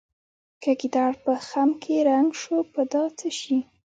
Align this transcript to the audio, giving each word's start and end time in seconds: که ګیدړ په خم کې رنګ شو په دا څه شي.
که 0.61 0.71
ګیدړ 0.79 1.11
په 1.23 1.33
خم 1.47 1.69
کې 1.81 1.95
رنګ 2.09 2.29
شو 2.41 2.57
په 2.73 2.81
دا 2.91 3.03
څه 3.17 3.29
شي. 3.39 3.57